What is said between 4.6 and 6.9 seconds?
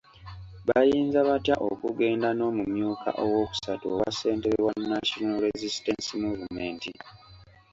wa National Resistance Movement?